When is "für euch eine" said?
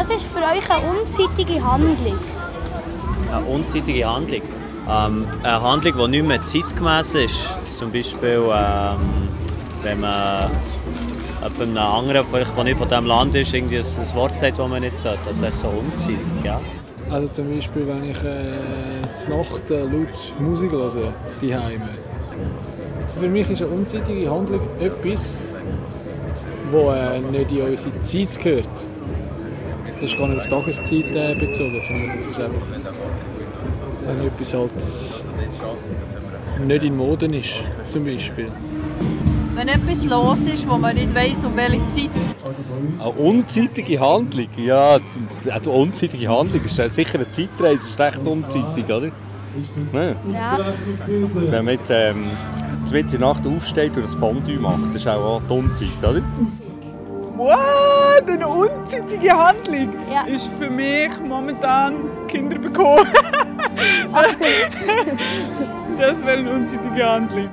0.24-0.82